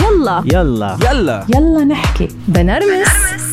[0.00, 0.42] يلا.
[0.46, 0.98] يلا.
[1.10, 1.46] يلا.
[1.54, 2.28] يلا نحكي.
[2.48, 3.08] بنرمس.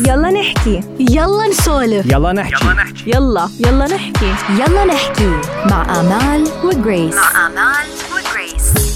[0.07, 0.81] يلا نحكي.
[0.99, 2.05] يلا نسولف.
[2.05, 2.65] يلا نحكي.
[3.07, 3.85] يلا يلا.
[3.87, 4.33] نحكي.
[4.59, 5.29] يلا نحكي.
[5.69, 7.15] مع آمال وجريس.
[7.45, 8.89] آمال وجريس.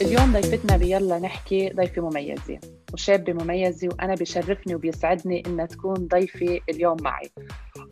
[0.00, 2.58] اليوم ضيفتنا بيلا نحكي ضيفة مميزة.
[2.92, 7.30] وشابة مميزة وأنا بشرفني وبيسعدني إنها تكون ضيفة اليوم معي.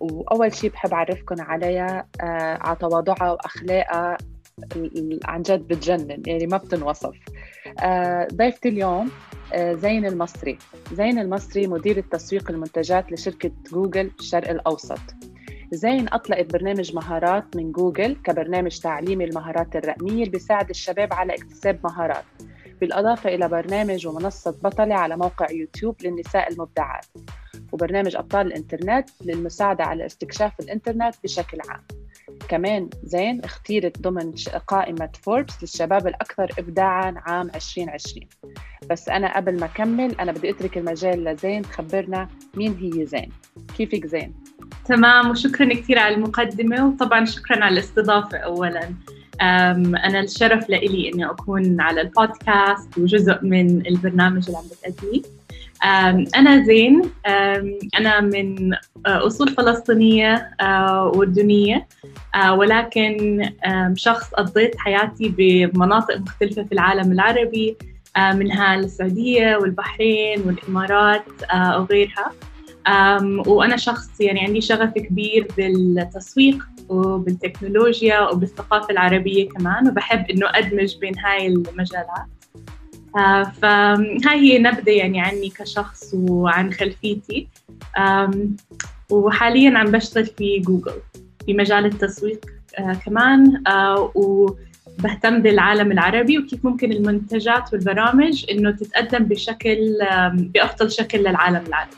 [0.00, 4.16] وأول شيء بحب أعرفكم عليها آه على تواضعها وأخلاقها
[5.24, 6.22] عن جد بتجنن.
[6.26, 7.04] يعني ما بتنوصف.
[7.06, 7.53] آه
[8.34, 9.10] ضيفتي اليوم
[9.52, 10.58] آه زين المصري.
[10.92, 15.00] زين المصري مدير التسويق المنتجات لشركة جوجل الشرق الأوسط.
[15.72, 21.80] زين أطلقت برنامج مهارات من جوجل كبرنامج تعليمي المهارات الرقمية اللي بيساعد الشباب على اكتساب
[21.84, 22.24] مهارات.
[22.80, 27.06] بالإضافة إلى برنامج ومنصة بطلة على موقع يوتيوب للنساء المبدعات.
[27.72, 31.82] وبرنامج أبطال الإنترنت للمساعدة على استكشاف الإنترنت بشكل عام.
[32.48, 34.32] كمان زين اختيرت ضمن
[34.66, 38.26] قائمة فوربس للشباب الأكثر إبداعاً عام 2020
[38.90, 43.28] بس أنا قبل ما أكمل أنا بدي أترك المجال لزين تخبرنا مين هي زين.
[43.76, 44.34] كيفك زين؟
[44.84, 48.94] تمام وشكرا كثير على المقدمة وطبعا شكرا على الاستضافة أولا.
[49.40, 55.22] أنا الشرف لإلي إني أكون على البودكاست وجزء من البرنامج اللي عم بتأديه
[55.84, 57.02] أنا زين.
[57.98, 61.86] أنا من أه، أصول فلسطينية أه، أردنية
[62.34, 63.42] أه، ولكن
[63.94, 67.76] شخص قضيت حياتي بمناطق مختلفة في العالم العربي
[68.18, 71.24] منها السعودية والبحرين والإمارات
[71.54, 72.32] وغيرها.
[73.46, 81.18] وأنا شخص يعني عندي شغف كبير بالتسويق وبالتكنولوجيا وبالثقافة العربية كمان وبحب إنه أدمج بين
[81.18, 82.08] هاي المجالات.
[82.08, 82.33] آه،
[83.62, 87.48] فهاي هي نبذة يعني عني كشخص وعن خلفيتي.
[89.10, 91.00] وحاليا عم بشتغل في جوجل
[91.46, 92.46] في مجال التسويق
[92.78, 94.12] آه، كمان آه،
[94.98, 101.90] وبهتم بالعالم العربي وكيف ممكن المنتجات والبرامج إنه تتقدم بشكل آم، بأفضل شكل للعالم العربي.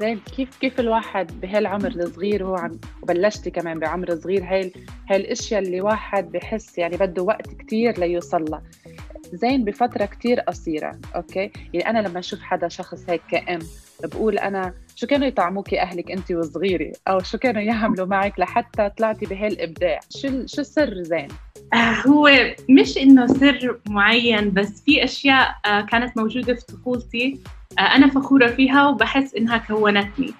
[0.00, 4.72] زين كيف كيف الواحد بهالعمر الصغير وهو عم وبلشتي كمان بعمر صغير هاي
[5.10, 8.62] الأشياء اللي واحد بحس يعني بده وقت كتير ليوصل لها.
[9.32, 13.58] زين بفترة كتير قصيرة أوكي؟ يعني أنا لما أشوف حدا شخص هيك كأم
[14.04, 19.26] بقول أنا شو كانوا يطعموكي أهلك أنت وصغيرة؟ أو شو كانوا يعملوا معك لحتى طلعتي
[19.26, 21.28] بهالابداع شو شو السر زين؟
[21.74, 21.76] آه،
[22.06, 22.30] هو
[22.70, 27.40] مش إنه سر معين بس في أشياء آه، كانت موجودة في طفولتي
[27.78, 30.30] آه، أنا فخورة فيها وبحس إنها كونتني.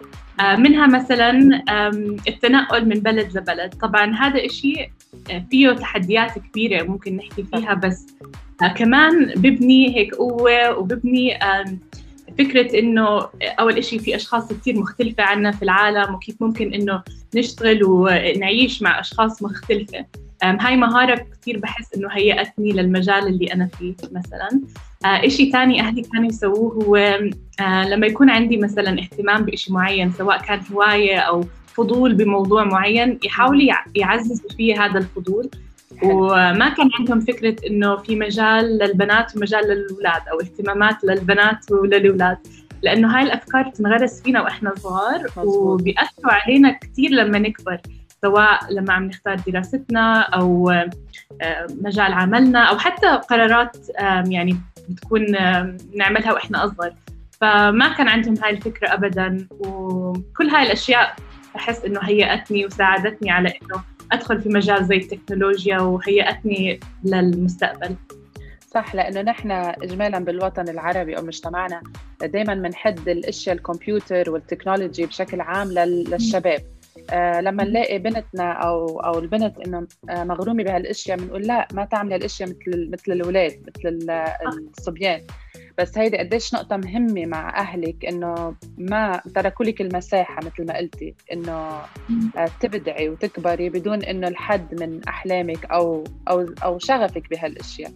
[0.58, 1.62] منها مثلا
[2.28, 3.74] التنقل من بلد لبلد.
[3.74, 4.90] طبعا هذا إشي
[5.50, 8.06] فيه تحديات كبيرة ممكن نحكي فيها بس
[8.76, 11.38] كمان ببني هيك قوة وببني
[12.38, 17.02] فكرة إنه أول إشي في أشخاص كتير مختلفة عنا في العالم وكيف ممكن إنه
[17.34, 20.06] نشتغل ونعيش مع أشخاص مختلفة.
[20.42, 24.60] هاي مهارة كتير بحس إنه هيأتني للمجال اللي أنا فيه مثلا.
[25.04, 26.96] إشي تاني أهلي كانوا يسووه هو
[27.88, 33.62] لما يكون عندي مثلا اهتمام بإشي معين سواء كان هواية أو فضول بموضوع معين يحاولوا
[33.62, 35.48] يع- يعززوا فيه هذا الفضول.
[36.02, 42.38] وما كان عندهم فكرة إنه في مجال للبنات ومجال للأولاد أو اهتمامات للبنات وللأولاد
[42.82, 45.80] لأنه هاي الأفكار تنغرس فينا وإحنا صغار مظبوط.
[45.80, 47.80] وبيأثروا علينا كتير لما نكبر
[48.22, 53.76] سواء لما عم نختار دراستنا أو آه، مجال عملنا أو حتى قرارات
[54.26, 54.56] يعني
[54.88, 55.26] بتكون
[55.94, 56.94] نعملها وإحنا أصغر
[57.40, 61.16] فما كان عندهم هاي الفكرة أبدا وكل هاي الأشياء
[61.54, 67.96] بحس إنه هيأتني وساعدتني على إنه أدخل في مجال زي التكنولوجيا وهيأتني للمستقبل.
[68.74, 71.82] صح لأنه نحن اجمالا بالوطن العربي أو مجتمعنا
[72.22, 76.62] دائما بنحد الأشياء الكمبيوتر والتكنولوجي بشكل عام لل- للشباب.
[77.10, 82.14] آه لما نلاقي بنتنا أو أو البنت إنه آه مغرومة بهالأشياء بنقول لا ما تعملي
[82.14, 84.10] هالأشياء مثل مثل الأولاد مثل ال-
[84.78, 85.20] الصبيان.
[85.78, 91.14] بس هيدي قديش نقطة مهمة مع أهلك إنه ما تركوا لك المساحة مثل ما قلتي
[91.32, 91.52] إنه
[92.36, 97.92] آه، تبدعي وتكبري بدون إنه الحد من أحلامك أو أو أو شغفك بهالأشياء.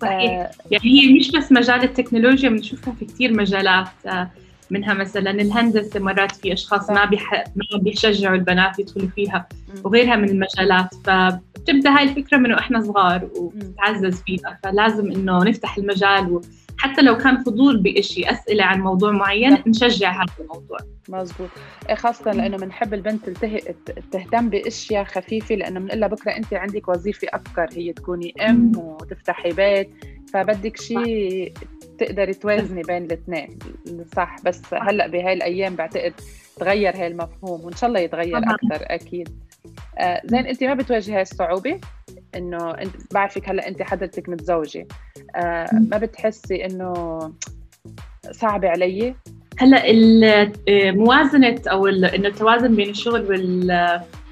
[0.00, 0.30] صحيح.
[0.30, 3.88] آه، يعني هي مش بس مجال التكنولوجيا بنشوفها في كتير مجالات.
[4.06, 4.30] آه،
[4.70, 7.44] منها مثلا الهندسة مرات في أشخاص ما بيح...
[7.56, 9.48] ما بيشجعوا البنات يدخلوا فيها.
[9.84, 16.40] وغيرها من المجالات فبتبدأ هاي الفكرة من وإحنا صغار وبتتعزز فينا فلازم إنه نفتح المجال
[16.78, 19.66] وحتى لو كان فضول بإشي أسئلة عن موضوع معين صح.
[19.66, 20.78] نشجع هذا الموضوع.
[21.08, 21.48] مزبوط.
[21.88, 23.58] إيه خاصة لأنه بنحب البنت تلته...
[23.58, 28.72] ت- تهتم بأشياء خفيفة لأنه بنقول لها بكرة أنت عندك وظيفة أكثر هي تكوني أم
[28.76, 29.90] وتفتحي بيت
[30.34, 31.52] فبدك شيء
[32.00, 33.58] تقدري توازني بين الاثنين.
[34.16, 36.12] صح بس هلأ بهاي الأيام بعتقد
[36.56, 38.54] تغير هاي المفهوم وإن شاء الله يتغير طبعاً.
[38.54, 39.28] أكثر أكيد.
[39.98, 41.80] آه زين أنت ما بتواجهي هاي الصعوبة
[42.36, 44.86] إنه أنت بعرفك هلأ انت حضرتك متزوجة.
[45.36, 47.18] آه ما بتحسي إنه
[48.30, 49.14] صعبة علي؟
[49.58, 50.52] هلأ ال-
[50.98, 53.22] موازنة أو إنه التوازن بين الشغل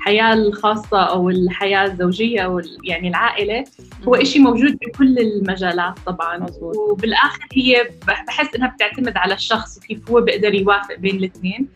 [0.08, 3.64] والحياة الخاصة أو الحياة الزوجية أو يعني العائلة
[4.08, 6.38] هو إشي موجود بكل المجالات طبعا.
[6.38, 6.76] مزبوط.
[6.76, 11.68] وبالآخر هي بح- بحس إنها بتعتمد على الشخص وكيف هو بيقدر يوافق بين الاثنين.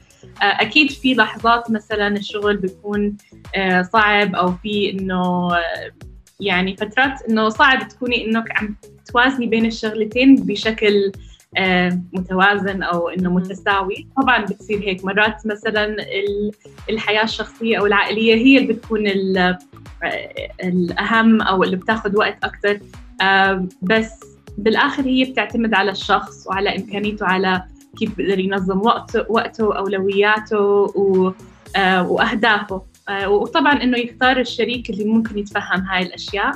[0.43, 3.17] آه، أكيد في لحظات مثلا الشغل بيكون
[3.57, 5.91] آه، صعب أو في إنه آه،
[6.41, 8.77] يعني فترات إنه صعب تكوني إنك عم
[9.13, 11.13] توازني بين الشغلتين بشكل آه،
[12.13, 13.31] متوازن أو إنه.
[13.35, 14.07] متساوي.
[14.23, 16.51] طبعا بتصير هيك مرات مثلا ال-
[16.91, 19.07] الحياة الشخصية أو العائلية هي اللي بتكون
[19.37, 19.59] آه،
[20.65, 22.79] الأهم أو اللي بتاخذ وقت أكثر
[23.83, 24.11] بس
[24.59, 27.63] بالآخر هي بتعتمد على الشخص وعلى إمكانيته على
[27.99, 31.33] كيف بيقدر ينظم وقته وقته أولوياته و-
[31.77, 32.83] آه، وأهدافه.
[33.09, 36.53] آه، وطبعا إنه يختار الشريك اللي ممكن يتفهم هاي الأشياء.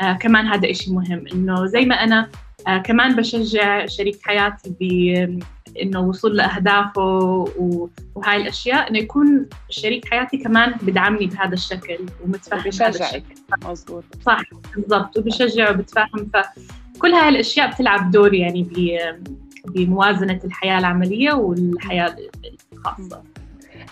[0.00, 1.24] آه، كمان هذا إشي مهم.
[1.34, 2.28] إنه زي ما أنا
[2.68, 7.18] آه، كمان بشجع شريك حياتي بانه وصول لأهدافه
[8.14, 12.88] وهاي الأشياء إنه يكون شريك حياتي كمان بدعمني بهذا الشكل ومتفهم هذا الشكل.
[12.90, 13.24] بشجعك
[13.70, 14.42] مزبوط صح
[14.76, 19.24] بالضبط وبشجع وبتفهم فكل هاي الأشياء بتلعب دور يعني ب-
[19.74, 22.16] بموازنة الحياة العملية والحياة
[22.72, 23.22] الخاصة.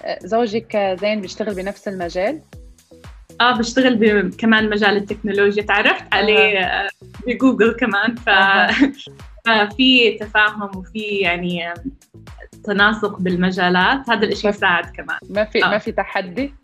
[0.04, 2.40] آه، زوجك زين بيشتغل بنفس المجال؟
[3.40, 6.88] آه بشتغل كمان مجال التكنولوجيا تعرفت عليه آه،
[7.26, 8.30] بجوجل كمان ف...
[9.46, 11.74] ففي تفاهم وفي يعني آه،
[12.64, 15.68] تناسق بالمجالات هذا الإشي بس- يساعد كمان ما في آه.
[15.68, 16.52] ما في تحدي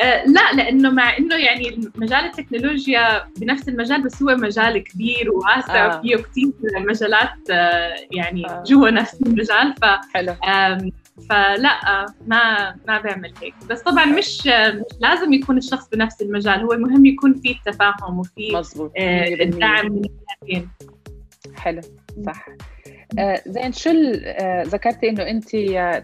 [0.00, 5.94] آه، لا لأنه مع إنه يعني مجال التكنولوجيا بنفس المجال بس هو مجال كبير وواسع
[5.94, 5.98] آه.
[5.98, 6.52] وفيه كثير
[6.88, 8.62] مجالات آه، يعني آه.
[8.66, 9.84] جوا نفس المجال ف
[10.14, 10.34] حلو
[11.30, 13.54] فلا ما ما بعمل هيك.
[13.70, 14.46] بس طبعا مش
[15.00, 19.40] لازم يكون الشخص بنفس المجال هو المهم يكون في التفاهم وفي آه، 100%.
[19.40, 20.68] الدعم من الجهتين
[21.56, 21.80] حلو
[22.26, 22.46] صح.
[23.18, 23.90] آه زين شو
[24.24, 25.50] آه ذكرتي إنه انت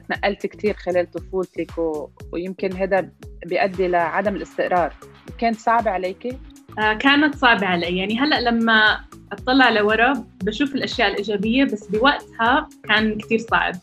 [0.09, 2.11] تنقلتي كثير خلال طفولتك و...
[2.33, 3.09] ويمكن هذا
[3.47, 4.95] بيؤدي لعدم الاستقرار؟
[5.39, 6.39] كانت صعبة عليكي؟
[6.79, 7.99] آه، كانت صعبة علي.
[7.99, 9.01] يعني هلأ لما
[9.33, 10.13] أطلع لورا
[10.43, 13.75] بشوف الأشياء الإيجابية بس بوقتها كان كثير صعب.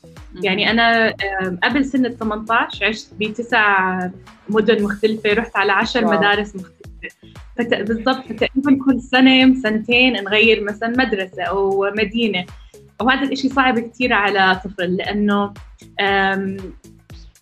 [0.44, 1.08] يعني أنا
[1.42, 4.00] آم، قبل سنه 18 عشت بتسع
[4.50, 6.18] مدن مختلفة رحت على عشر واو.
[6.18, 6.72] مدارس مختلفة.
[7.58, 7.74] فت...
[7.74, 12.46] بالضبط فتقريبا كل سنة سنتين نغير مثلا مدرسة أو مدينة.
[13.02, 15.54] وهذا الإشي صعب كثير على طفل لأنه
[16.00, 16.58] آم،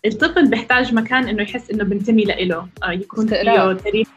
[0.06, 3.72] الطفل بيحتاج مكان إنه يحس إنه بنتمي له يكون فيه.
[3.72, 4.08] تاريخ.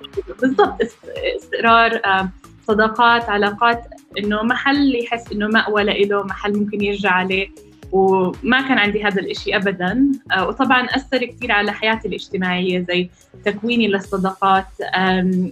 [0.42, 1.06] بالضبط است-
[1.42, 2.32] استقرار آم،
[2.68, 3.84] صداقات علاقات
[4.18, 7.48] إنه محل يحس إنه مأوى له محل ممكن يرجع عليه.
[7.92, 10.12] وما كان عندي هذا الإشي أبدا.
[10.32, 13.10] آه، وطبعا أثر كثير على حياتي الاجتماعية زي
[13.46, 14.66] تكويني للصداقات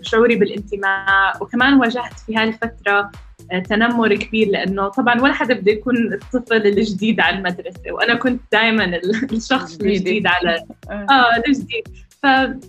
[0.01, 1.43] شعوري بالانتماء.
[1.43, 3.11] وكمان واجهت في هذه الفترة
[3.51, 7.91] آه، تنمر كبير لأنه طبعا ولا حدا بده يكون الطفل الجديد على المدرسة.
[7.91, 8.85] وأنا كنت دائما
[9.33, 9.79] الشخص.
[9.81, 10.55] الجديد على
[10.89, 10.93] آه.
[11.09, 11.87] آه الجديد.
[12.21, 12.59] ف آه،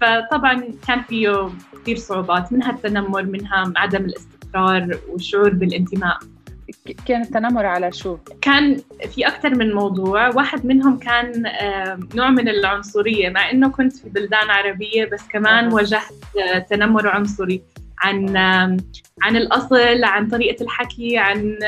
[0.00, 1.48] فطبعا كان فيه
[1.82, 6.18] كثير صعوبات منها التنمر منها عدم الاستقرار والشعور بالانتماء
[7.06, 8.80] كان التنمر على شو؟ كان
[9.14, 14.08] في أكثر من موضوع واحد منهم كان آه، نوع من العنصرية مع أنه كنت في
[14.08, 15.72] بلدان عربية بس كمان.
[15.72, 16.12] واجهت
[16.54, 17.62] آه، تنمر عنصري
[17.98, 18.36] عن
[19.22, 21.58] عن الأصل عن طريقة الحكي عن.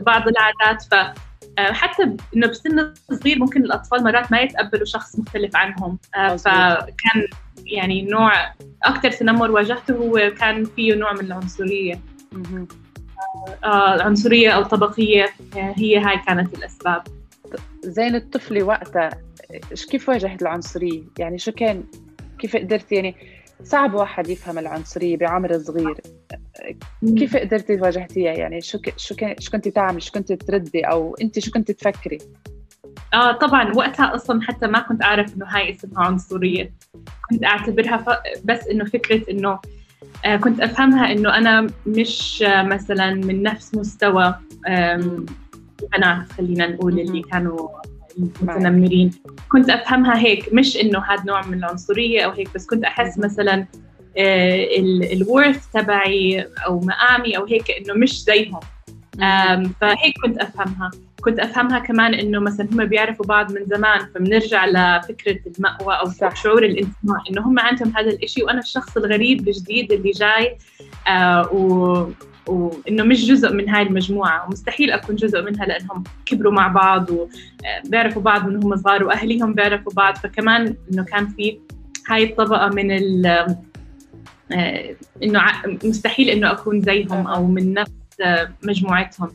[0.00, 1.14] بعض العادات ف آه،
[1.58, 6.36] حتى ب- إنه بسن صغير ممكن الأطفال مرات ما يتقبلوا شخص مختلف عنهم آه،.
[6.36, 7.26] فكان
[7.66, 8.32] يعني نوع
[8.82, 12.00] أكثر تنمر واجهته هو كان فيه نوع من العنصرية
[12.32, 12.68] مهم.
[13.64, 15.24] آه، عنصرية أو طبقية
[15.56, 17.02] آه، هي هاي كانت الأسباب
[17.82, 19.10] زين الطفلة وقتها
[19.90, 21.84] كيف واجهت العنصرية؟ يعني شو كان
[22.38, 23.16] كيف قدرتي يعني
[23.62, 25.96] صعب واحد يفهم العنصرية بعمر صغير
[27.16, 28.94] كيف قدرتي واجهتيها؟ يعني شو ك...
[28.96, 32.18] شو كان شو كنتي تعملي؟ شو كنتي تردي؟ أو أنت شو كنتي تفكري؟
[33.14, 36.72] آه طبعا وقتها أصلا حتى ما كنت أعرف إنه هاي اسمها عنصرية.
[37.30, 38.08] كنت أعتبرها ف...
[38.44, 39.58] بس إنه فكرة إنه
[40.24, 44.34] آه كنت أفهمها إنه أنا مش آه مثلا من نفس مستوى
[44.68, 47.22] البنات خلينا نقول اللي.
[47.22, 47.68] كانوا
[48.18, 49.10] متنمرين.
[49.48, 53.18] كنت أفهمها هيك مش إنه هذا نوع من العنصرية أو هيك بس كنت أحس.
[53.18, 53.66] مثلا
[54.18, 58.60] الورث تبعي أو مقامي أو هيك إنه مش زيهم.
[59.80, 60.90] فهيك كنت أفهمها.
[61.20, 66.36] كنت أفهمها كمان إنه مثلا هم بيعرفوا بعض من زمان فبنرجع لفكرة المأوى أو صح.
[66.42, 70.58] شعور الانتماء إنه هم عندهم هذا الإشي وأنا الشخص الغريب الجديد اللي جاي
[71.08, 72.06] آه و
[72.46, 74.46] وإنه مش جزء من هاي المجموعة.
[74.46, 79.92] ومستحيل أكون جزء منها لأنهم كبروا مع بعض وبيعرفوا بعض من هم صغار وأهليهم بيعرفوا
[79.92, 80.16] بعض.
[80.16, 81.58] فكمان إنه كان في
[82.08, 83.58] هاي الطبقة من آه،
[85.22, 87.90] إنه ع- مستحيل إنه أكون زيهم أو من نفس
[88.20, 89.28] آه، مجموعتهم.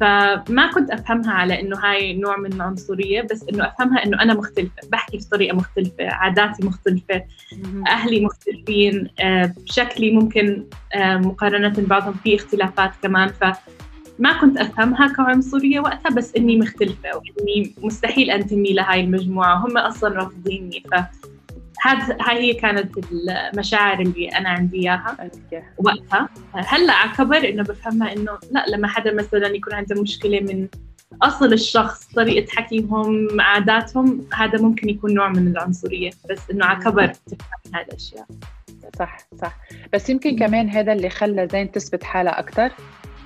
[0.00, 4.72] فما كنت أفهمها على إنه هاي نوع من العنصرية بس إنه أفهمها إنه أنا مختلفة
[4.92, 7.22] بحكي بطريقة مختلفة عاداتي مختلفة
[7.88, 13.28] أهلي مختلفين آه، شكلي ممكن آه، مقارنة ببعضهم في اختلافات كمان.
[13.28, 13.44] ف
[14.18, 20.14] ما كنت أفهمها كعنصرية وقتها بس إني مختلفة وإني مستحيل أنتمي لهاي المجموعة هم أصلا
[20.14, 20.82] رافضيني.
[20.92, 20.94] ف
[21.82, 25.16] هاد هاي هي كانت المشاعر اللي أنا عندي إياها.
[25.20, 25.62] أوكي.
[25.78, 26.28] وقتها.
[26.54, 30.68] هلأ على كبر إنه بفهمها إنه لا لما حدا مثلا يكون عنده مشكلة من
[31.22, 36.10] أصل الشخص طريقة حكيهم عاداتهم هذا ممكن يكون نوع من العنصرية.
[36.30, 38.26] بس إنه على كبر تفهم هاي الأشياء.
[38.98, 39.56] صح صح.
[39.92, 42.72] بس يمكن كمان هذا اللي خلى زين تثبت حالها أكتر.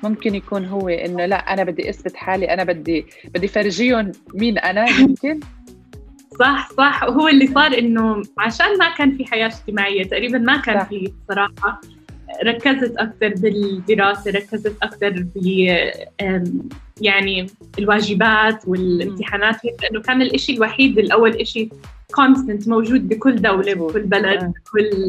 [0.02, 4.88] ممكن يكون هو إنه لا أنا بدي أثبت حالي أنا بدي بدي فرجيهم مين أنا
[4.88, 5.40] يمكن.
[6.38, 10.84] صح صح وهو اللي صار إنه عشان ما كان في حياة اجتماعية تقريبا ما كان.
[10.84, 11.80] في صراحة
[12.44, 15.36] ركزت أكثر بالدراسة ركزت أكثر ب
[17.00, 17.46] يعني
[17.78, 21.68] الواجبات والامتحانات هيك لأنه كان الإشي الوحيد الأول إشي
[22.14, 23.74] كونستنت موجود بكل دولة.
[23.74, 24.52] بكل بلد آه.
[24.66, 25.08] بكل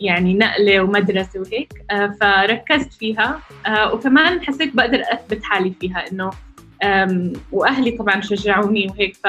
[0.00, 6.30] يعني نقلة ومدرسة وهيك آه، فركزت فيها آه، وكمان حسيت بقدر أثبت حالي فيها إنه
[7.52, 9.26] وأهلي طبعا شجعوني وهيك ف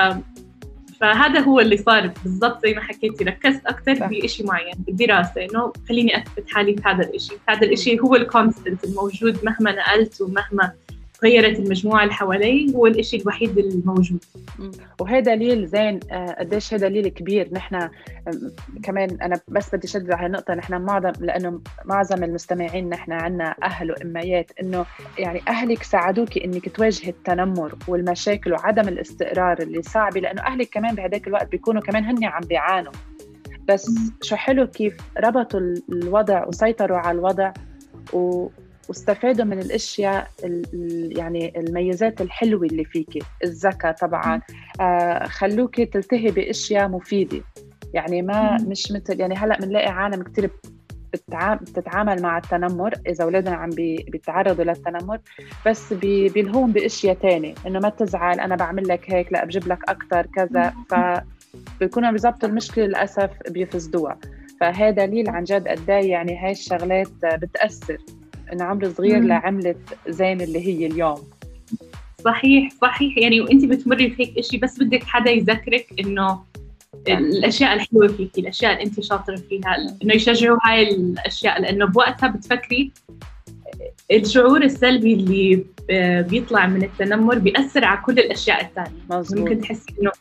[1.01, 3.93] فهذا هو اللي صار بالضبط زي ما حكيتي ركزت أكثر.
[3.93, 9.45] بشيء معين بالدراسة إنه خليني أثبت حالي في هذا الشيء هذا الشيء هو الكونستنت الموجود
[9.45, 10.71] مهما نقلت ومهما
[11.23, 14.23] غيرت المجموعة اللي حوالي هو الشيء الوحيد الموجود
[14.99, 17.49] وهي دليل زين آه، قديش هي دليل كبير.
[17.53, 17.89] نحن
[18.83, 23.91] كمان أنا بس بدي اشدد على النقطه نحن معظم لأنه معظم المستمعين نحن عنا أهل
[23.91, 24.85] وأميات إنه
[25.19, 31.27] يعني أهلك ساعدوك إنك تواجهي التنمر والمشاكل وعدم الاستقرار اللي صعبه لأنه أهلك كمان بهداك
[31.27, 32.91] الوقت بيكونوا كمان هن عم بيعانوا.
[33.67, 37.51] بس شو حلو كيف ربطوا ال- الوضع وسيطروا على الوضع
[38.13, 38.47] و
[38.89, 44.41] واستفادوا من الأشياء ال- ال- يعني الميزات الحلوة اللي فيكي الذكاء طبعا.
[44.81, 47.41] آه خلوكي تلتهي بأشياء مفيدة.
[47.93, 48.57] يعني ما.
[48.67, 50.51] مش مثل يعني هلأ بنلاقي عالم كثير
[51.61, 55.19] بتتعامل مع التنمر إذا أولادنا عم بي- بيتعرضوا للتنمر
[55.65, 57.53] بس بي- بيلهون بأشياء تانية.
[57.67, 60.73] إنه ما تزعل أنا بعمل لك هيك لأ بجيب لك أكثر كذا.
[60.89, 60.95] ف
[61.79, 64.17] بيكونوا بيظبطوا المشكلة للأسف بيفسدوها.
[64.61, 67.97] فهذا دليل عن جد قد إيه يعني هاي الشغلات بتأثر.
[68.53, 69.27] انه عمر صغير مم.
[69.27, 69.77] لعملت
[70.07, 71.23] زين اللي هي اليوم.
[72.25, 73.17] صحيح صحيح.
[73.17, 76.39] يعني وانت بتمري في هيك شيء بس بدك حدا يذكرك إنه
[77.07, 81.61] الأشياء الحلوة فيكي الأشياء اللي انت شاطرة فيها إنه يشجعوا هاي الأشياء.
[81.61, 82.91] لأنه بوقتها بتفكري
[84.11, 89.23] الشعور السلبي اللي آه، بيطلع من التنمر بيأثر على كل الأشياء الثانية.
[89.31, 90.11] ممكن تحسي إنه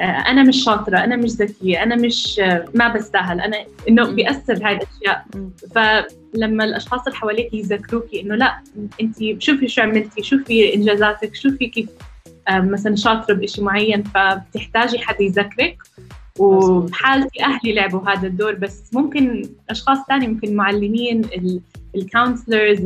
[0.00, 3.56] أنا مش شاطرة أنا مش ذكية أنا مش آه، ما بستاهل أنا
[3.88, 4.14] إنه مم.
[4.14, 5.26] بيأثر هاي الأشياء.
[5.74, 8.58] فلما الأشخاص اللي حواليك يذكروكي إنه لا
[9.00, 11.88] انت شوفي شو عملتي شوفي إنجازاتك شوفي كيف
[12.48, 15.78] آه، مثلا شاطرة بشيء معين فبتحتاجي حدا يذكرك
[16.38, 21.22] وبحالتي أهلي لعبوا هذا الدور بس ممكن أشخاص ثانية ممكن معلمين
[21.94, 22.80] الكونسلرز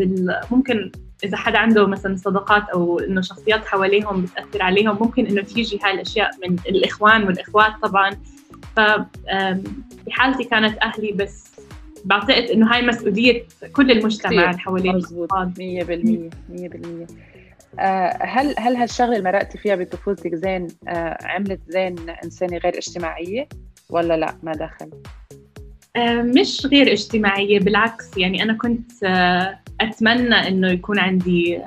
[0.51, 0.93] ممكن
[1.25, 5.95] إذا حدا عنده مثلا صداقات أو إنه شخصيات حواليهم بتأثر عليهم ممكن إنه تيجي هاي
[5.95, 8.11] الاشياء من الإخوان والإخوات طبعا
[8.77, 8.81] ف
[10.07, 11.51] بحالتي كانت أهلي بس
[12.05, 14.31] بعتقد إنه هاي مسؤولية كل المجتمع.
[14.31, 16.31] اللي حوالين مزبوط الأطفال.
[16.49, 17.31] 100% 100%
[17.79, 23.49] آه، هل هل هالشغلة اللي مرقتي فيها بطفولتك زين آه، عملت زين إنسانة غير اجتماعية
[23.91, 24.91] ولا لا ما دخل؟
[25.97, 28.93] آه، مش غير اجتماعية بالعكس يعني أنا كنت
[29.81, 31.59] أتمنى إنه يكون عندي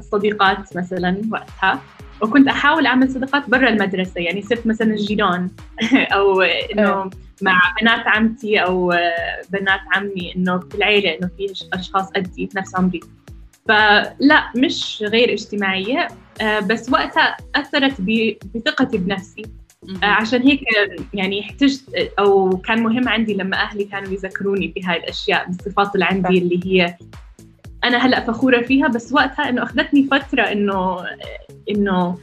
[0.00, 1.80] صديقات مثلا وقتها.
[2.22, 5.50] وكنت أحاول أعمل صداقات برا المدرسة يعني صرت مثلا جيران.
[6.14, 7.10] أو إنه
[7.42, 13.00] مع بنات عمتي آه، بنات عمي إنه في العيلة إنه في أشخاص قدي نفس عمري.
[13.68, 16.08] فلا مش غير اجتماعية.
[16.40, 19.42] آه، بس وقتها أثرت ب- بثقتي بنفسي.
[20.02, 20.60] عشان هيك
[21.14, 26.38] يعني احتجت أو كان مهم عندي لما أهلي كانوا يذكروني بهاي الأشياء بالصفات اللي عندي.
[26.38, 26.96] اللي هي
[27.84, 31.04] أنا هلأ فخورة فيها بس وقتها إنه أخذتني فترة إنه
[31.70, 32.18] إنه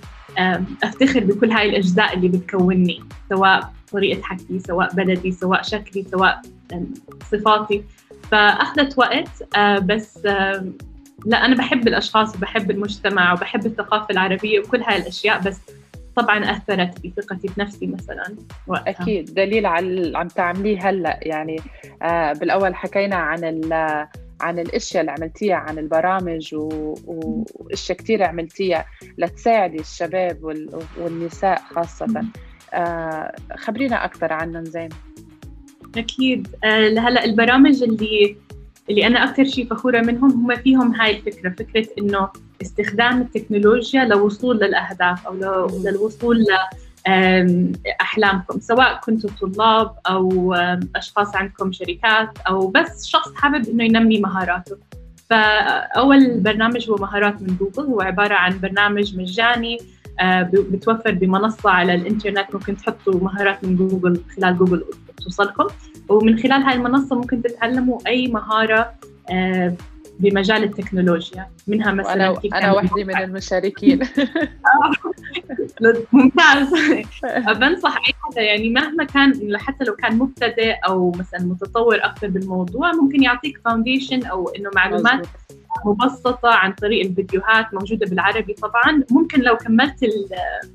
[0.83, 6.41] أفتخر بكل هاي الأجزاء اللي بتكونني سواء طريقة حكي سواء بلدي سواء شكلي سواء
[7.31, 7.83] صفاتي
[8.31, 10.19] فأخذت وقت آه، بس
[11.25, 15.59] لأ أنا بحب الأشخاص وبحب المجتمع وبحب الثقافة العربية وكل هاي الأشياء بس
[16.17, 18.35] طبعا أثرت بثقتي بنفسي مثلا.
[18.67, 18.89] وقتها.
[18.89, 19.33] أكيد.
[19.33, 21.19] دليل على اللي عم تعمليه هلأ.
[21.21, 21.57] يعني
[22.01, 24.07] آه بالأول حكينا عن ال-
[24.41, 28.85] عن الأشياء اللي عملتيها عن البرامج و- و- وأشياء كثير عملتيها
[29.17, 32.25] لتساعدي الشباب وال- والنساء خاصة.
[32.73, 34.89] آه خبرينا أكثر عنهم زين.
[35.97, 36.47] أكيد.
[36.63, 38.35] آه، هلا البرامج اللي
[38.89, 42.29] اللي أنا أكثر شيء فخورة منهم هم فيهم هاي الفكرة فكرة إنه
[42.61, 46.45] استخدام التكنولوجيا لوصول للأهداف أو لو- للوصول ل
[48.01, 50.53] أحلامكم سواء كنتوا طلاب أو
[50.95, 54.77] أشخاص عندكم شركات أو بس شخص حابب إنه ينمي مهاراته.
[55.29, 59.77] فأول برنامج هو مهارات من جوجل هو عبارة عن برنامج مجاني
[60.19, 64.83] آه، بتوفر بمنصة على الإنترنت ممكن تحطوا مهارات من جوجل خلال جوجل.
[65.23, 65.67] توصلكم.
[66.09, 68.93] ومن خلال هاي المنصة ممكن تتعلموا أي مهارة
[69.31, 69.73] آه،
[70.19, 71.47] بمجال التكنولوجيا.
[71.67, 73.99] منها مثلا وأنا كيف أنا وحده من المشاركين.
[76.13, 76.67] ممتاز.
[77.57, 82.91] بنصح أي حدا يعني مهما كان حتى لو كان مبتدئ أو مثلا متطور أكثر بالموضوع
[82.91, 85.27] ممكن يعطيك foundation أو إنه معلومات مظبوط.
[85.85, 90.29] مبسطة عن طريق الفيديوهات موجودة بالعربي طبعا ممكن لو كملت ال-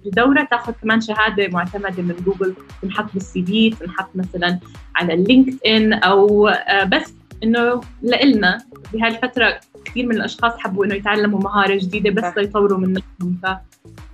[0.06, 4.58] الدورة تاخذ كمان شهادة معتمدة من جوجل تنحط بال CV تنحط مثلا
[4.96, 8.58] على ال LinkedIn أو آه، بس إنه لإلنا
[8.92, 12.36] بهاي الفترة كثير من الأشخاص حبوا إنه يتعلموا مهارة جديدة بس.
[12.38, 13.46] ليطوروا من نفسهم ف...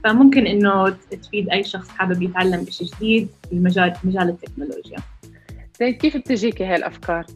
[0.04, 4.99] فممكن إنه تفيد أي شخص حابب يتعلم شيء جديد بمجال مجال التكنولوجيا
[5.80, 7.26] زين كيف بتجيكي هاي الأفكار؟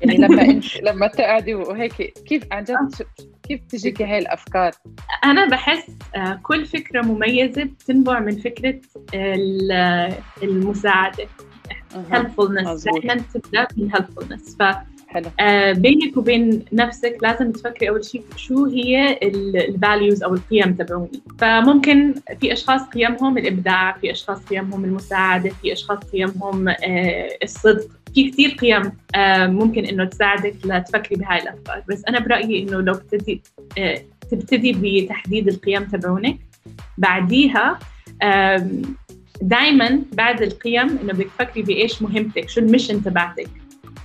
[0.00, 1.92] يعني لما انت لما تقعدي وهيك
[2.26, 3.06] كيف عن جد
[3.48, 4.72] كيف بتجيكي هاي الأفكار؟
[5.24, 8.80] أنا بحس آه، كل فكرة مميزة بتنبع من فكرة
[9.14, 11.26] ال- المساعدة
[11.94, 13.02] أها، helpfulness مزبوط.
[13.02, 14.62] دائما تبدأ بالhelpfulness
[15.08, 22.14] حلو فبينك وبين نفسك لازم تفكري أول شيء شو هي الفاليوز أو القيم تبعوني فممكن
[22.40, 28.50] في أشخاص قيمهم الإبداع في أشخاص قيمهم المساعدة في أشخاص قيمهم آه، الصدق في كثير
[28.50, 31.82] قيم آه، ممكن إنه تساعدك لتفكري بهاي الأفكار.
[31.88, 33.42] بس أنا برأيي إنه لو بتبتدي
[33.78, 36.38] آه، تبتدي بتحديد القيم تبعونك
[36.98, 37.78] بعديها
[39.42, 43.48] دائما بعد القيم إنه بدك تفكري بإيش مهمتك شو ال mission تبعتك.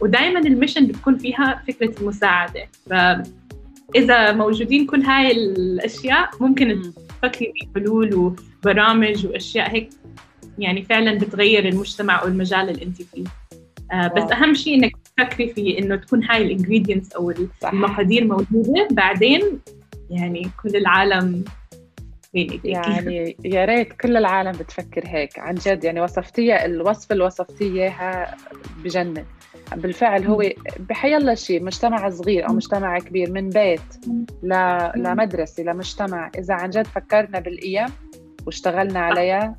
[0.01, 2.67] ودائما ال mission بتكون فيها فكرة المساعدة.
[2.89, 6.93] فاذا موجودين كل هاي الأشياء ممكن مم.
[7.21, 9.89] تفكري بحلول وبرامج وأشياء هيك
[10.57, 13.23] يعني فعلا بتغير المجتمع أو المجال اللي أنت فيه.
[14.15, 14.31] بس wow.
[14.31, 17.33] أهم شيء إنك تفكري في إنه تكون هاي ال ingredients أو
[17.73, 18.87] المقادير موجودة.
[18.91, 19.59] بعدين
[20.09, 21.43] يعني كل العالم
[22.63, 25.39] يعني يا ريت كل العالم بتفكر هيك.
[25.39, 28.35] عن جد يعني وصفتيها الوصف اللي وصفتيه إياها
[28.83, 29.25] بجنن.
[29.75, 30.43] بالفعل هو
[30.79, 33.81] بحيلا شيء مجتمع صغير أو مجتمع كبير من بيت
[34.43, 34.53] ل...
[34.95, 37.87] لمدرسه لمجتمع إذا عن جد فكرنا بالقيم
[38.45, 39.55] واشتغلنا عليها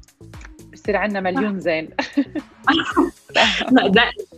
[0.72, 1.88] بصير عندنا مليون زين.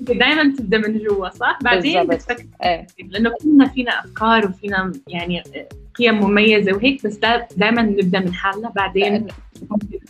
[0.01, 2.07] دائما تبدأ من جوا صح؟ بعدين.
[2.07, 2.87] بتفكر إيه.
[3.09, 5.43] لأنه كلنا فينا أفكار وفينا يعني
[5.95, 7.17] قيم مميزة وهيك بس
[7.57, 9.27] دائما نبدأ من حالنا بعدين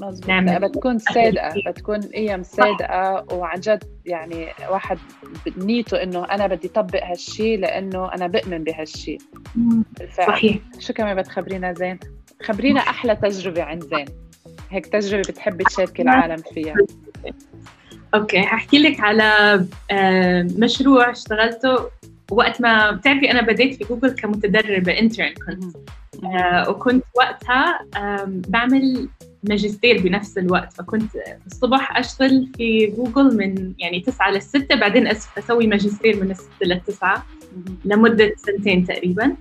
[0.00, 0.68] مزبوط نعمل.
[0.68, 1.70] بتكون صادقة شيء.
[1.70, 4.98] بتكون قيم صادقة وعن جد يعني واحد
[5.56, 9.18] نيته إنه أنا بدي اطبق هالشيء لأنه أنا بؤمن بهالشيء
[9.54, 10.58] بالفعل صحيح.
[10.78, 11.98] شو كمان بتخبرينا زين؟
[12.42, 14.06] خبرينا أحلى تجربة عند زين.
[14.70, 16.74] هيك تجربة بتحبي تشاركي العالم فيها.
[18.16, 21.76] Okay هحكي لك على آه، مشروع اشتغلته
[22.30, 25.76] وقت ما بتعرفي أنا بديت في جوجل كمتدربة intern كنت.
[26.24, 27.80] آه، وكنت وقتها
[28.26, 29.08] بعمل
[29.48, 31.10] ماجستير بنفس الوقت فكنت
[31.46, 37.26] الصبح أشتغل في جوجل من يعني 9 للستة بعدين أس- أسوي ماجستير من الستة للتسعة
[37.84, 39.36] لمدة سنتين تقريبا.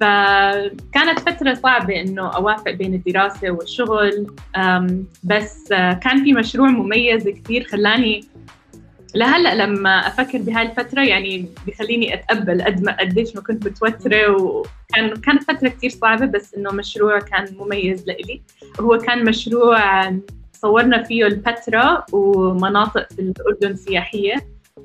[0.00, 4.26] فكانت فترة صعبة إنه أوافق بين الدراسة والشغل
[5.24, 8.24] بس آه، كان في مشروع مميز كثير خلاني
[9.14, 15.16] لهلأ لما أفكر بهاي الفترة يعني بخليني أتقبل قد ما قديش ما كنت متوترة وكان
[15.16, 18.42] كانت فترة كثير صعبة بس إنه مشروع كان مميز لإلي.
[18.80, 20.10] هو كان مشروع
[20.52, 24.34] صورنا فيه البتراء ومناطق في الأردن سياحيه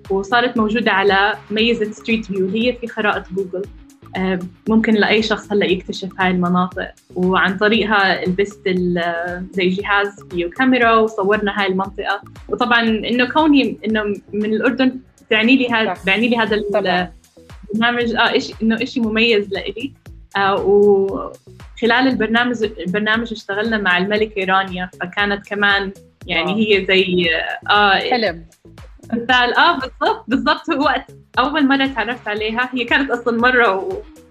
[0.09, 3.63] وصارت موجودة على ميزة Street View هي في خرائط جوجل
[4.69, 6.91] ممكن لأي شخص هلأ يكتشف هاي المناطق.
[7.15, 12.21] وعن طريقها لبست ال- زي جهاز فيه كاميرا وصورنا هاي المنطقة.
[12.49, 14.99] وطبعا إنه كوني إنه من الأردن
[15.29, 15.93] تعني لي هذا.
[16.05, 18.15] بيعني لي هذا البرنامج.
[18.15, 19.91] آه إشي إنه شيء مميز لإلي.
[20.37, 25.91] آه وخلال البرنامج البرنامج اشتغلنا مع الملكه رانيا فكانت كمان
[26.27, 26.51] يعني.
[26.79, 27.29] هي زي
[27.69, 28.45] آه حلم
[29.13, 33.75] مثال آه بالضبط بالضبط هو وقت أول مرة تعرفت عليها هي كانت أصلا مرة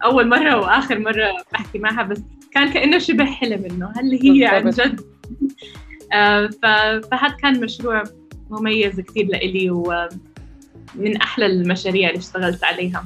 [0.02, 4.70] واول مرة وآخر مرة بحكي معها بس كان كأنه شبه حلم إنه هل هي عن.
[4.70, 5.00] جد
[6.12, 8.02] آه فهذا كان مشروع
[8.50, 13.04] مميز كثير لإلي ومن أحلى المشاريع اللي اشتغلت عليها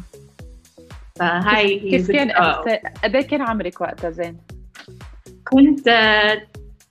[1.17, 2.31] فهاي هي كيف كان.
[3.05, 4.37] قد إيه كان عمرك وقتها زين؟
[5.45, 5.89] كنت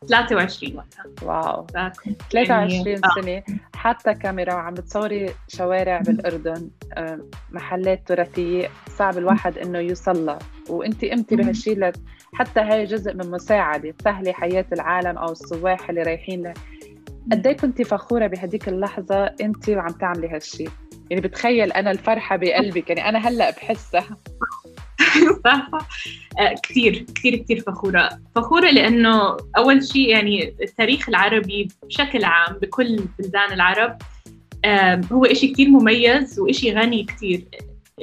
[0.08, 1.06] 23 وقتها.
[1.24, 1.64] واو.
[1.68, 7.20] فكنت 23 يعني- سنة حاطة كاميرا وعم بتصوري شوارع بالأردن آه،
[7.52, 10.40] محلات تراثية صعب الواحد إنه يوصل لها.
[10.70, 11.36] وأنت قمتي.
[11.36, 12.00] بهالشيء لت-
[12.34, 16.54] حتى هاي جزء من مساعدة تسهلي حياة العالم أو السواح اللي رايحين له.
[17.32, 20.70] قد إيه كنتي فخورة بهديك اللحظة أنت وعم تعملي هالشيء
[21.10, 24.18] يعني بتخيل أنا الفرحة بقلبك يعني أنا هلأ بحسها.
[25.46, 25.70] صح
[26.40, 28.10] آه، كثير كثير كثير فخورة.
[28.36, 33.98] فخورة لأنه أول شيء يعني التاريخ العربي بشكل عام بكل بلدان العرب
[35.12, 37.44] هو إشي كثير مميز وإشي غني كثير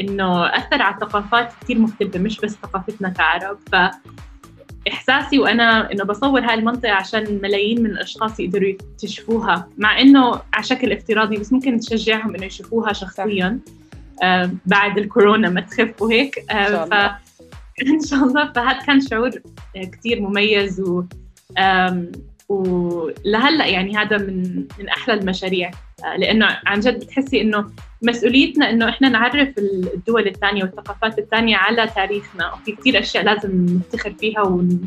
[0.01, 3.59] إنه أثر على ثقافات كثير مختلفة مش بس ثقافتنا كعرب.
[3.73, 3.77] ف
[4.89, 10.65] إحساسي وأنا إنه بصور هاي المنطقة عشان ملايين من الأشخاص يقدروا يكتشفوها مع إنه على
[10.65, 13.47] شكل افتراضي بس ممكن تشجعهم إنه يشوفوها شخصيا.
[13.47, 13.61] آم،
[14.67, 17.17] بعد الكورونا ما تخف وهيك آم، إن شاء الله.
[17.87, 18.53] إن شاء الله.
[18.53, 19.31] فهذا كان شعور
[19.93, 21.05] كثير مميز و
[22.49, 25.71] ولهلا يعني هذا من من أحلى المشاريع.
[26.05, 27.67] آه، لأنه عن جد بتحسي إنه
[28.03, 29.49] مسؤوليتنا إنه إحنا نعرف
[29.95, 32.53] الدول الثانية والثقافات الثانية على تاريخنا.
[32.55, 34.81] وفي كثير أشياء لازم نفتخر فيها ون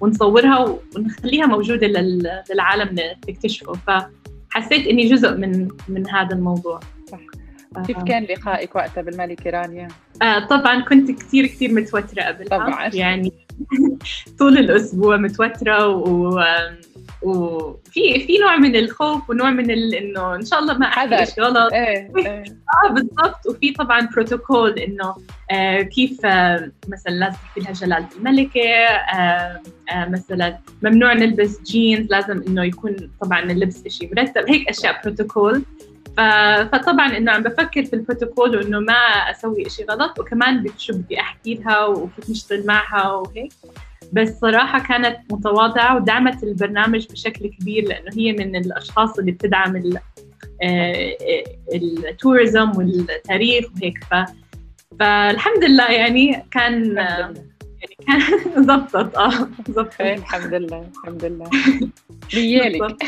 [0.00, 6.80] ونصورها ونخليها موجودة لل- للعالم تكتشفه فحسيت إني جزء من من هذا الموضوع.
[7.10, 7.18] صح.
[7.76, 9.88] آه، كيف كان لقائك وقتها بالملكة رانيا؟
[10.22, 12.90] آه طبعا كنت كثير كثير متوترة قبلها طبعاً.
[12.94, 13.32] يعني
[14.38, 16.40] طول الأسبوع متوترة و
[17.22, 19.94] وفي في نوع من الخوف ونوع من ال...
[19.94, 20.86] إنه إن شاء الله ما.
[20.86, 22.44] أحكي شيء غلط إيه إيه
[22.84, 25.14] آه بالضبط وفي طبعا بروتوكول إنه
[25.50, 29.60] آه كيف آه مثلا لازم تحكي لها جلالة الملكة آه
[29.92, 35.62] آه مثلا ممنوع نلبس جينز لازم إنه يكون طبعا اللبس شيء مرتب هيك أشياء بروتوكول.
[36.16, 38.92] فطبعا إنه عم بفكر في البروتوكول وإنه ما
[39.30, 43.52] أسوي شيء غلط وكمان شو بدي أحكي لها وكيف نشتغل معها وهيك.
[44.12, 49.98] بس صراحة كانت متواضعة ودعمت البرنامج بشكل كبير لأنه هي من الأشخاص اللي بتدعم ال-
[50.62, 51.14] آه،
[51.74, 54.04] التوريزم والتاريخ وهيك.
[54.10, 54.14] ف
[55.00, 56.98] فالحمد لله يعني كان
[58.68, 61.50] زبطت آه زبطت الحمد لله الحمد لله.
[62.34, 62.96] نيالك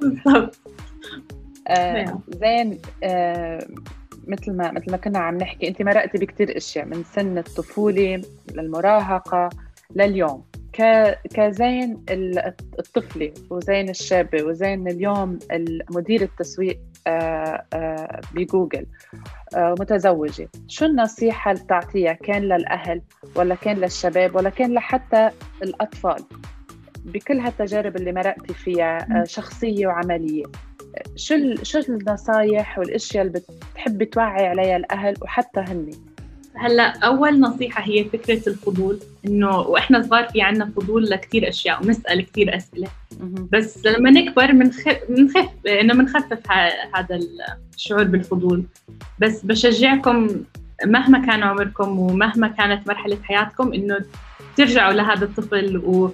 [0.00, 0.56] بالضبط.
[1.68, 2.20] آه نعم.
[2.28, 3.66] زين آه
[4.26, 8.22] مثل ما مثل ما كنا عم نحكي أنت مرقتي بكتير أشياء من سن الطفولة
[8.54, 9.48] للمراهقة
[9.96, 10.44] لليوم.
[11.34, 15.38] كزين ال- الطفلة وزين الشابة وزين اليوم
[15.90, 16.78] مدير التسويق
[18.34, 18.86] بجوجل.
[19.56, 20.48] آه متزوجة.
[20.68, 23.02] شو النصيحة اللي بتعطيها؟ كان للأهل
[23.36, 25.30] ولا كان للشباب ولا كان لحتى
[25.62, 26.24] الأطفال؟
[27.04, 30.44] بكل هالتجارب اللي مرقتي فيها آه، شخصية وعملية.
[31.16, 33.42] شو شو النصايح والأشياء اللي
[33.72, 35.90] بتحبي توعي عليها الأهل وحتى هن
[36.56, 42.26] هلا أول نصيحة هي فكرة الفضول إنه وإحنا صغار في عنا فضول لكثير أشياء ونسأل
[42.26, 42.88] كثير أسئلة.
[43.52, 46.50] بس لما نكبر بنخف بنخف إنه بنخفف
[46.94, 47.20] هذا
[47.76, 48.64] الشعور بالفضول.
[49.18, 50.28] بس بشجعكم
[50.84, 53.98] مهما كان عمركم ومهما كانت مرحلة حياتكم إنه
[54.56, 56.10] ترجعوا لهذا الطفل و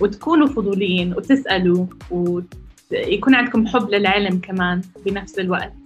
[0.00, 5.81] وتكونوا فضوليين وتسألوا ويكون عندكم حب للعلم كمان بنفس الوقت.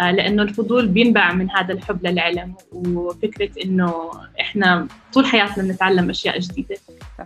[0.00, 6.38] آه، لأنه الفضول بينبع من هذا الحب للعلم وفكرة إنه إحنا طول حياتنا بنتعلم أشياء
[6.38, 6.76] جديدة.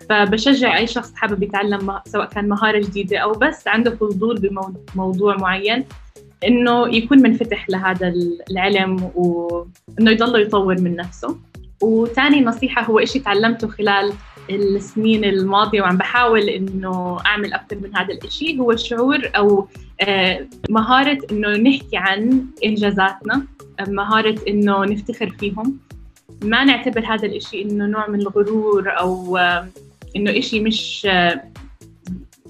[0.09, 4.51] فبشجع أي شخص حابب يتعلم سواء كان مهارة جديدة أو بس عنده فضول
[4.95, 5.85] بموضوع معين
[6.47, 8.15] إنه يكون منفتح لهذا
[8.51, 11.37] العلم وإنه يضل يطور من نفسه.
[11.83, 14.13] وثاني نصيحة هو إشي تعلمته خلال
[14.51, 19.69] السنين الماضية وعم بحاول إنه أعمل أكثر من هذا الإشي هو الشعور أو
[20.01, 23.47] آه، مهارة إنه نحكي عن إنجازاتنا
[23.81, 25.79] آه، مهارة إنه نفتخر فيهم.
[26.43, 29.69] ما نعتبر هذا الإشي إنه نوع من الغرور أو آه،
[30.17, 31.07] إنه إشي مش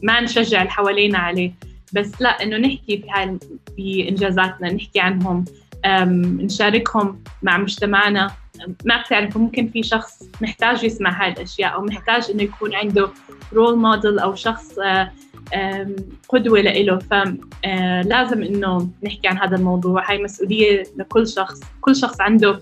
[0.03, 1.53] ما نشجع اللي حوالينا عليه.
[1.93, 3.39] بس لا إنه نحكي في هاي
[3.77, 5.45] في إنجازاتنا نحكي عنهم.
[5.87, 8.31] نشاركهم مع مجتمعنا.
[8.85, 13.09] ما بتعرفوا ممكن في شخص محتاج يسمع هاي الاشياء أو محتاج إنه يكون عنده
[13.53, 14.79] رول موديل أو شخص
[15.55, 15.97] آم،
[16.29, 16.99] قدوة لإله.
[16.99, 20.11] فلازم إنه نحكي عن هذا الموضوع.
[20.11, 21.61] هاي مسؤولية لكل شخص.
[21.81, 22.61] كل شخص عنده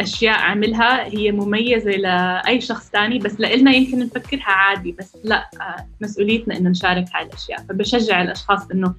[0.00, 4.92] أشياء عملها هي مميزة لأي شخص تاني بس لإلنا يمكن نفكرها عادي.
[4.92, 7.58] بس لا آه، مسؤوليتنا إنه نشارك هاي الأشياء.
[7.68, 8.94] فبشجع الأشخاص إنه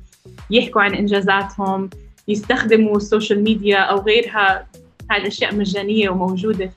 [0.51, 1.89] يحكوا عن إنجازاتهم
[2.29, 4.67] يستخدموا ال social media أو غيرها
[5.11, 6.71] هاي الاشياء مجانية وموجودة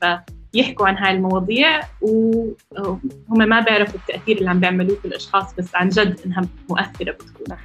[0.52, 5.88] فيحكوا عن هاي المواضيع وهم ما بيعرفوا التأثير اللي عم بيعملوه في الأشخاص بس عن
[5.88, 7.56] جد إنها مؤثرة بتكون.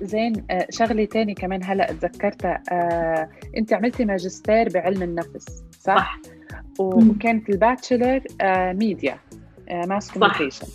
[0.00, 6.20] زين آه، شغلة تاني كمان هلا تذكرتها آه، أنت عملتي ماجستير بعلم النفس صح, صح.
[6.78, 9.18] وكانت ال bachelor آه، media
[9.70, 10.14] mass صح.
[10.14, 10.66] communication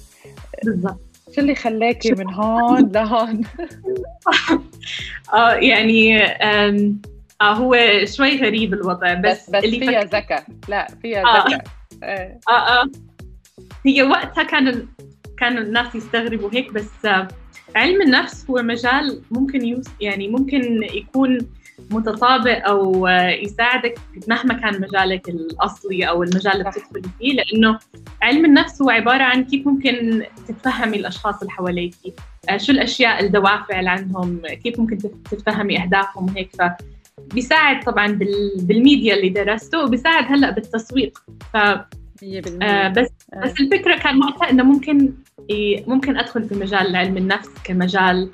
[0.64, 1.13] بالضبط.
[1.36, 3.42] شو اللي خلاكي من هون لهون؟
[5.34, 6.90] آه يعني آه
[7.42, 10.44] هو شوي غريب الوضع بس, بس بس اللي فيها فك- ذكاء.
[10.70, 11.46] لا فيها آه.
[11.48, 11.64] ذكاء.
[12.04, 12.40] إيه.
[12.50, 12.92] آه آه.
[13.86, 14.88] هي وقتها كان
[15.38, 17.28] كانوا الناس يستغربوا هيك بس آه،
[17.76, 21.38] علم النفس هو مجال ممكن يوس يعني ممكن يكون
[21.92, 23.08] متطابق أو
[23.44, 26.64] يساعدك مهما كان مجالك الأصلي أو المجال اللي.
[26.70, 27.80] بتدخلي فيه لأنه
[28.22, 31.94] علم النفس هو عبارة عن كيف ممكن تتفهمي الأشخاص اللي حواليك
[32.50, 36.62] آه، شو الأشياء الدوافع اللي عندهم كيف ممكن تت- تتفهمي أهدافهم وهيك ف
[37.34, 41.18] بيساعد طبعا بال- بالميديا اللي درسته وبيساعد هلأ بالتسويق
[41.54, 43.40] ف 100% آه بس آه.
[43.46, 45.14] بس الفكرة كان وقتها إنه ممكن
[45.88, 48.30] ممكن أدخل في مجال علم النفس كمجال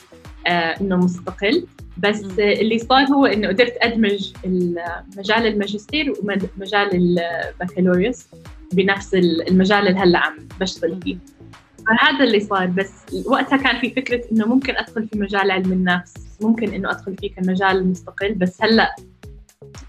[0.47, 0.49] آه
[0.81, 1.65] إنه مستقل
[1.99, 4.79] بس اللي صار هو إنه قدرت أدمج ال-
[5.17, 8.27] مجال الماجستير ومجال البكالوريوس
[8.73, 11.17] بنفس ال- المجال اللي هلأ عم بشتغل فيه.
[11.87, 12.65] فهذا اللي صار.
[12.65, 12.91] بس
[13.25, 16.13] وقتها كان في فكرة إنه ممكن أدخل في مجال علم النفس.
[16.41, 18.33] ممكن إنه أدخل فيه كمجال مستقل.
[18.33, 18.95] بس هلأ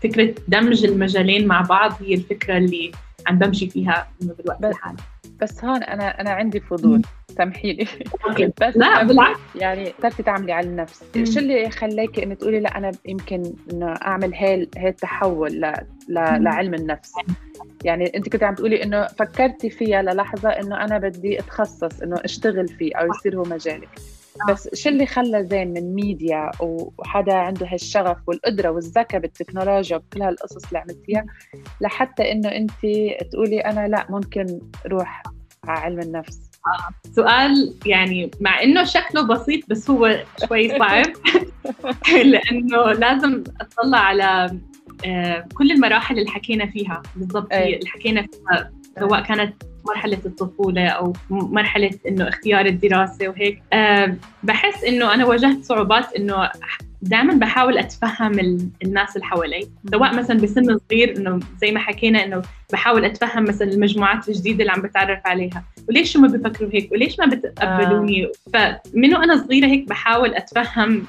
[0.02, 2.92] فكرة دمج المجالين مع بعض هي الفكرة اللي
[3.26, 4.96] عم بمشي فيها إنه بالوقت الحالي.
[5.42, 7.02] بس هون أنا أنا عندي فضول.
[7.36, 7.86] سامحي لي
[8.28, 8.46] okay.
[8.62, 9.40] بس لا بالعكس.
[9.54, 11.04] يعني قدرتي تعملي علم النفس.
[11.24, 15.72] شو اللي خلاكي انه تقولي لا أنا يمكن إنه أعمل هاي هاي التحول ل...
[16.08, 16.14] ل...
[16.14, 17.12] لعلم النفس.
[17.84, 22.68] يعني أنت كنت عم تقولي إنه فكرتي فيها للحظة إنه أنا بدي أتخصص إنه أشتغل
[22.68, 23.88] فيه أو يصير هو مجالك.
[24.48, 30.66] بس شو اللي خلى زين من ميديا وحدا عنده هالشغف والقدرة والذكاء بالتكنولوجيا وكل هالقصص
[30.66, 31.26] اللي عملتيها
[31.80, 32.72] لحتى إنه انت
[33.32, 35.22] تقولي أنا لا ممكن أروح
[35.64, 36.50] على علم النفس؟
[37.16, 41.06] سؤال يعني مع إنه شكله بسيط بس هو شوي صعب.
[42.32, 44.58] لأنه لازم أطلع على
[45.06, 47.76] آه، كل المراحل اللي حكينا فيها بالضبط أي.
[47.76, 53.62] اللي حكينا فيها سواء كانت مرحلة الطفولة أو مرحلة إنه اختيار الدراسة وهيك.
[53.72, 56.50] أه بحس إنه أنا واجهت صعوبات إنه
[57.02, 59.68] دائما بحاول أتفهم ال- الناس اللي حوالي.
[59.90, 64.72] سواء مثلا بسن صغير إنه زي ما حكينا إنه بحاول أتفهم مثلا المجموعات الجديدة اللي
[64.72, 65.64] عم بتعرف عليها.
[65.88, 71.02] وليش هم بيفكروا هيك؟ وليش ما بتقبلوني؟ فمن وأنا صغيرة هيك بحاول أتفهم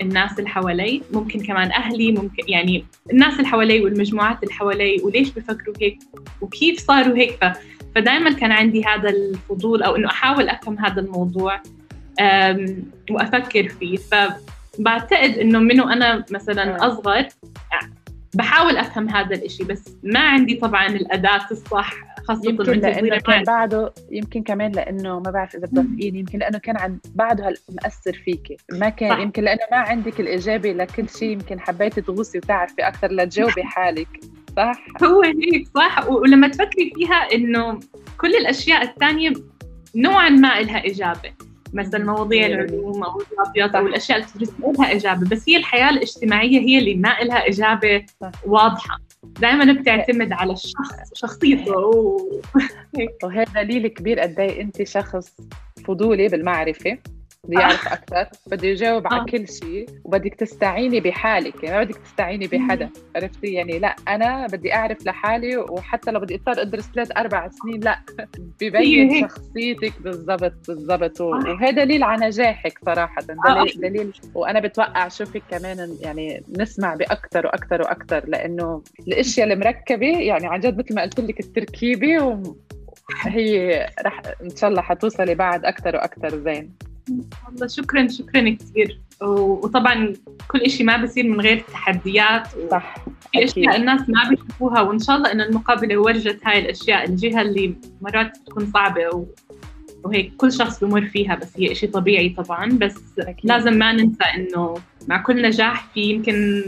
[0.00, 1.02] الناس اللي حوالي.
[1.12, 5.98] ممكن كمان أهلي ممكن يعني الناس اللي حوالي والمجموعات اللي حوالي وليش بفكروا هيك
[6.40, 7.30] وكيف صاروا هيك.
[7.40, 7.44] ف...
[7.94, 11.62] فدائما كان عندي هذا الفضول أو إنه أحاول أفهم هذا الموضوع
[13.10, 16.86] وأفكر فيه فبعتقد إنه منه أنا مثلا.
[16.86, 17.28] أصغر
[18.34, 21.94] بحاول أفهم هذا الإشي بس ما عندي طبعا الأداة الصح
[22.28, 23.42] خاصة يمكن لأنه كان.
[23.42, 28.56] بعده يمكن كمان لأنه ما بعرف إذا بتوافقيني يمكن لأنه كان عن بعده مأثر فيكي
[28.72, 29.18] ما كان صح.
[29.18, 34.08] يمكن لأنه ما عندك الإجابة لكل شيء يمكن حبيتي تغوصي وتعرفي أكثر لتجاوبي حالك
[34.56, 36.08] صح؟ هو هيك صح.
[36.08, 37.80] ولما تفكري فيها إنه
[38.20, 39.32] كل الأشياء الثانية
[39.94, 41.32] نوعا ما لها إجابة.
[41.72, 43.74] مثلا مواضيع مية العلوم أو الرياضيات.
[43.74, 48.06] أو الاشياء اللي بتدرس لها إجابة بس هي الحياة الاجتماعية هي اللي ما لها إجابة
[48.20, 48.30] صح.
[48.46, 48.98] واضحة.
[49.22, 51.76] دائما بتعتمد على الشخص شخصيته.
[51.76, 52.18] و...
[53.24, 55.36] وهذا دليل كبير قد إيه أنت شخص
[55.86, 56.98] فضولي بالمعرفة.
[57.48, 59.24] بده يعرف أكثر بده يجاوب على آه.
[59.24, 64.74] كل شيء وبدك تستعيني بحالك يعني ما بدك تستعيني بحدا عرفتي يعني لا أنا بدي
[64.74, 68.00] أعرف لحالي وحتى لو بدي أضطر أدرس ثلاث أربع سنين لا
[68.60, 69.30] ببين هيك.
[69.30, 71.20] شخصيتك بالضبط بالضبط.
[71.20, 73.64] وهذا دليل على نجاحك صراحة آه.
[73.64, 80.46] دليل, دليل وأنا بتوقع شوفك كمان يعني نسمع بأكثر وأكثر وأكثر لأنه الأشياء المركبة يعني
[80.46, 82.42] عن جد مثل ما قلت لك التركيبة و...
[83.22, 86.74] هي رح إن شاء الله حتوصلي بعد أكثر وأكثر زين
[87.46, 89.00] والله شكرا شكرا كثير.
[89.22, 90.12] وطبعا
[90.48, 92.48] كل شيء ما بصير من غير تحديات.
[92.70, 92.94] صح
[93.32, 93.76] في أشياء.
[93.76, 98.66] الناس ما بيشوفوها وإن شاء الله انه المقابلة ورجت هاي الأشياء الجهة اللي مرات بتكون
[98.66, 99.24] صعبة و...
[100.04, 103.50] وهيك كل شخص بمر فيها بس هي شيء طبيعي طبعا بس أكيد.
[103.50, 104.74] لازم ما ننسى إنه
[105.08, 106.62] مع كل نجاح في يمكن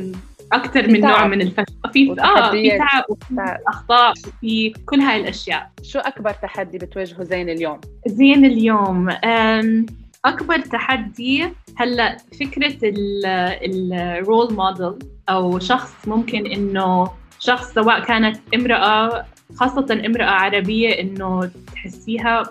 [0.53, 1.27] أكثر من نوع.
[1.27, 2.79] من الفشل في آه في.
[2.79, 3.59] تعب وفي.
[3.69, 9.87] أخطاء وفي كل هاي الأشياء شو أكبر تحدي بتواجهه زين اليوم زين اليوم أم،
[10.27, 20.03] أكبر تحدي هلأ فكرة الرول موديل أو شخص ممكن إنه شخص سواء كانت امرأة خاصة
[20.07, 22.43] امرأة عربية إنه تحسيها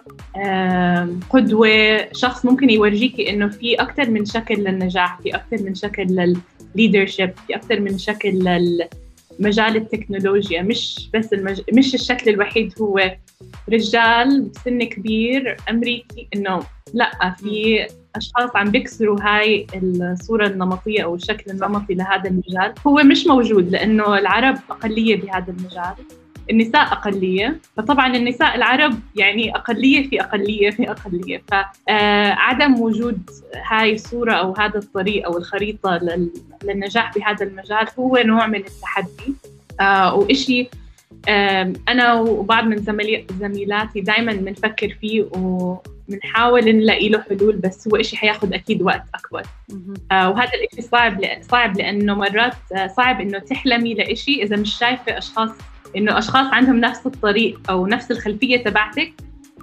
[1.30, 2.08] قدوة.
[2.14, 6.04] شخص ممكن يورجيكي إنه في أكثر من شكل للنجاح في أكثر من شكل
[6.76, 8.50] للليدرشيب في أكثر من شكل
[9.40, 11.62] للمجال التكنولوجيا مش بس المج...
[11.74, 13.16] مش الشكل الوحيد هو
[13.70, 16.60] رجال بسن كبير أمريكي إنه
[16.94, 22.74] لا في أشخاص عم بيكسروا هاي الصورة النمطية أو الشكل النمطي لهذا المجال.
[22.88, 25.96] هو مش موجود لأنه العرب أقلية بهذا المجال.
[26.50, 31.44] النساء أقلية فطبعا النساء العرب يعني أقلية في أقلية في أقلية
[31.88, 33.30] فعدم وجود
[33.66, 36.00] هاي الصورة أو هذا الطريق أو الخريطة
[36.64, 39.36] للنجاح بهذا المجال هو نوع من التحدي.
[39.82, 40.70] آه وإشي
[41.90, 42.78] أنا وبعض من
[43.40, 49.44] زميلاتي دائما بنفكر فيه وبنحاول نلاقي له حلول بس هو إشي حياخد أكيد وقت أكبر.
[50.12, 55.18] آه وهذا الإشي صعب صعب لأنه مرات آه، صعب إنه تحلمي لإشي إذا مش شايفة
[55.18, 55.50] أشخاص
[55.98, 59.14] إنه أشخاص عندهم نفس الطريق أو نفس الخلفية تبعتك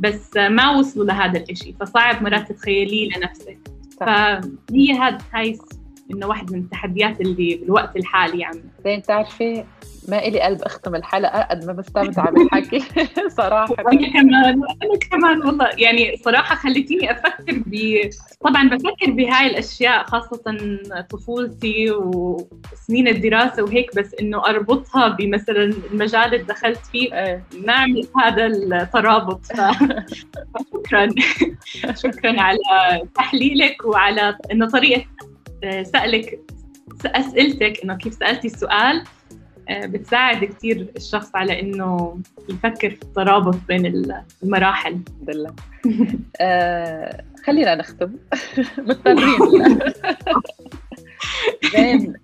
[0.01, 3.59] بس ما وصلوا لهذا الإشي فصعب مرات تتخيليه لنفسك.
[4.01, 5.59] فهي هاي
[6.13, 9.65] إنه واحد من التحديات اللي بالوقت الحالي عم زين بتعرفي
[10.09, 12.81] ما إلي قلب أختم الحلقة قد ما بستمتع بالحكي
[13.41, 13.75] صراحة.
[13.79, 15.71] أنا كمان أنا كمان والله.
[15.79, 18.01] يعني صراحة خليتيني أفكر ب
[18.45, 20.57] طبعا بفكر بهاي الأشياء خاصة
[21.11, 27.15] طفولتي وسنين الدراسة وهيك بس إنه أربطها بمثلا المجال اللي دخلت فيه.
[27.15, 27.45] إيه.
[27.65, 29.41] نعمل هذا الترابط.
[30.73, 31.09] شكرا.
[32.03, 32.59] شكرا على
[33.15, 35.05] تحليلك وعلى إنه طريقة
[35.83, 36.41] سألك
[37.07, 39.05] أسئلتك إنه كيف سألتي السؤال
[39.69, 44.93] آه، بتساعد كثير الشخص على إنه يفكر في الترابط بين المراحل.
[44.93, 45.55] الحمد لله.
[46.41, 48.13] آه خلينا نختم.
[48.79, 49.39] مضطرين.
[51.77, 52.15] زين.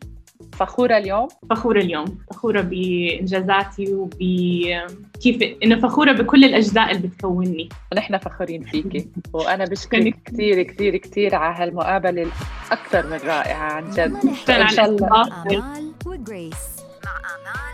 [0.59, 2.19] فخورة اليوم؟ فخورة اليوم.
[2.31, 7.69] فخورة بإنجازاتي وبكيف إنه فخورة بكل الأجزاء اللي بتكونني.
[7.93, 12.27] ونحن فخورين فيكي وأنا بشكرك كثير كثير كثير على هالمقابلة
[12.67, 14.17] الأكثر من رائعة عن جد.
[14.51, 15.25] إن شاء الله.
[16.07, 16.79] وجريس.
[17.05, 17.68] مع آمال